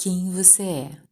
[0.00, 1.02] quem você é.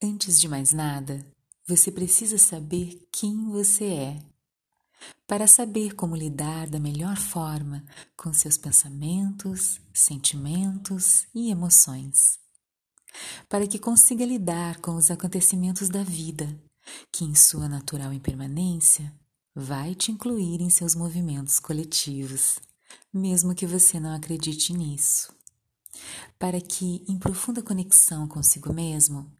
[0.00, 1.26] Antes de mais nada,
[1.66, 4.22] você precisa saber quem você é.
[5.26, 7.84] Para saber como lidar da melhor forma
[8.16, 12.38] com seus pensamentos, sentimentos e emoções.
[13.48, 16.46] Para que consiga lidar com os acontecimentos da vida,
[17.10, 19.12] que em sua natural impermanência
[19.52, 22.60] vai te incluir em seus movimentos coletivos,
[23.12, 25.36] mesmo que você não acredite nisso.
[26.38, 29.30] Para que, em profunda conexão consigo mesmo,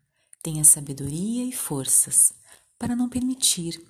[0.42, 2.32] tenha sabedoria e forças
[2.78, 3.80] para não permitir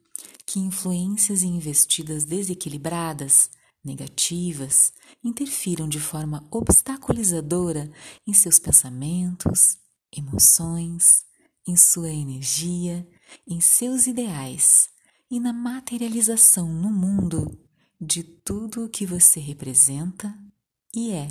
[0.47, 3.51] que influências e investidas desequilibradas,
[3.85, 7.91] negativas, interfiram de forma obstaculizadora
[8.27, 9.79] em seus pensamentos,
[10.11, 11.25] emoções,
[11.67, 13.07] em sua energia,
[13.47, 14.89] em seus ideais
[15.31, 17.59] e na materialização no mundo
[18.01, 20.37] de tudo o que você representa
[20.95, 21.29] e é.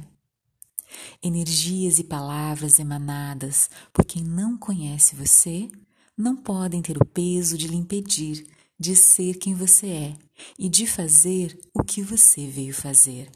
[1.22, 5.70] Energias e palavras emanadas por quem não conhece você
[6.18, 8.48] não podem ter o peso de lhe impedir
[8.80, 10.18] de ser quem você é
[10.58, 13.30] e de fazer o que você veio fazer.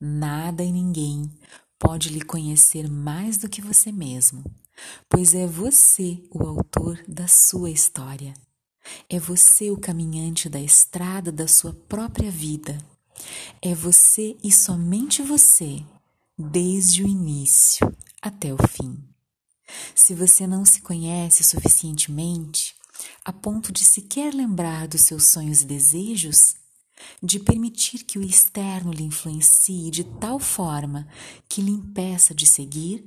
[0.00, 1.30] Nada e ninguém
[1.78, 4.44] pode lhe conhecer mais do que você mesmo,
[5.08, 8.34] pois é você o autor da sua história.
[9.08, 12.78] É você o caminhante da estrada da sua própria vida.
[13.60, 15.84] É você e somente você
[16.38, 18.96] desde o início até o fim.
[19.94, 22.76] Se você não se conhece suficientemente
[23.24, 26.54] a ponto de sequer lembrar dos seus sonhos e desejos,
[27.22, 31.08] de permitir que o externo lhe influencie de tal forma
[31.48, 33.04] que lhe impeça de seguir,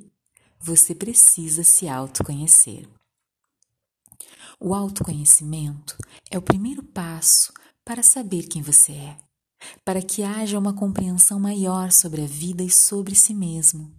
[0.60, 2.88] você precisa se autoconhecer.
[4.60, 5.98] O autoconhecimento
[6.30, 7.52] é o primeiro passo
[7.84, 9.31] para saber quem você é
[9.84, 13.94] para que haja uma compreensão maior sobre a vida e sobre si mesmo,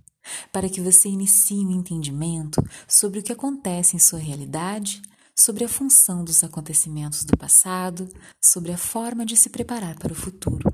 [0.52, 5.02] para que você inicie um entendimento sobre o que acontece em sua realidade,
[5.34, 8.08] sobre a função dos acontecimentos do passado,
[8.40, 10.72] sobre a forma de se preparar para o futuro.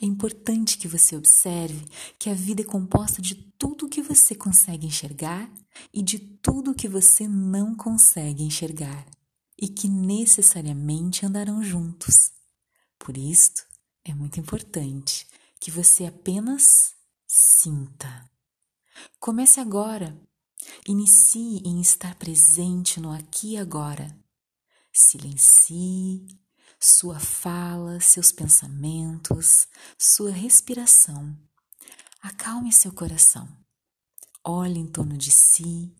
[0.00, 1.84] É importante que você observe
[2.18, 5.50] que a vida é composta de tudo o que você consegue enxergar
[5.92, 9.06] e de tudo o que você não consegue enxergar,
[9.60, 12.32] e que necessariamente andarão juntos.
[12.98, 13.62] Por isto,
[14.04, 15.26] é muito importante
[15.60, 16.94] que você apenas
[17.26, 18.30] sinta.
[19.18, 20.20] Comece agora.
[20.86, 24.16] Inicie em estar presente no aqui e agora.
[24.92, 26.26] Silencie
[26.84, 31.38] sua fala, seus pensamentos, sua respiração.
[32.20, 33.48] Acalme seu coração.
[34.42, 35.94] Olhe em torno de si.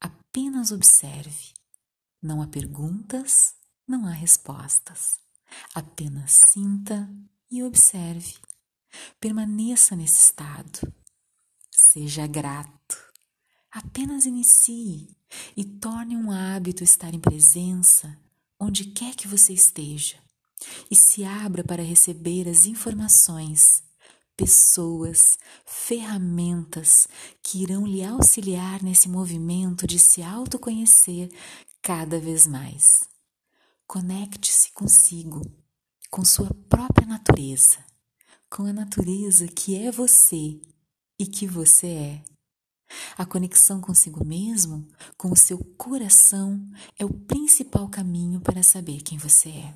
[0.00, 1.54] Apenas observe.
[2.20, 3.54] Não há perguntas,
[3.86, 5.20] não há respostas.
[5.74, 7.08] Apenas sinta
[7.50, 8.34] e observe.
[9.20, 10.92] Permaneça nesse estado.
[11.70, 12.96] Seja grato.
[13.70, 15.16] Apenas inicie
[15.56, 18.18] e torne um hábito estar em presença
[18.58, 20.16] onde quer que você esteja
[20.90, 23.82] e se abra para receber as informações,
[24.36, 27.08] pessoas, ferramentas
[27.42, 31.30] que irão lhe auxiliar nesse movimento de se autoconhecer
[31.80, 33.09] cada vez mais.
[33.92, 35.42] Conecte-se consigo,
[36.12, 37.84] com sua própria natureza,
[38.48, 40.60] com a natureza que é você
[41.18, 42.24] e que você é.
[43.18, 44.86] A conexão consigo mesmo,
[45.18, 46.64] com o seu coração,
[46.96, 49.74] é o principal caminho para saber quem você é.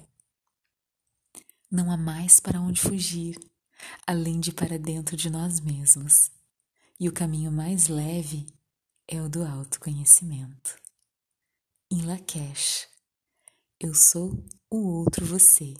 [1.68, 3.36] Não há mais para onde fugir,
[4.06, 6.30] além de para dentro de nós mesmos.
[7.00, 8.46] E o caminho mais leve
[9.08, 10.76] é o do autoconhecimento.
[11.90, 12.93] Em Lakesh
[13.80, 15.74] eu sou o outro você.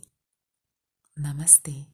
[1.16, 1.86] Namastê.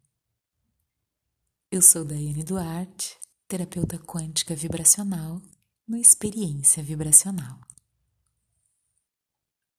[1.70, 5.40] Eu sou Daiane Duarte, terapeuta quântica vibracional
[5.86, 7.60] no Experiência Vibracional.